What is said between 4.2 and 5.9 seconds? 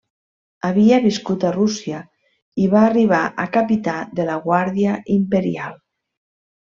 de la guàrdia imperial.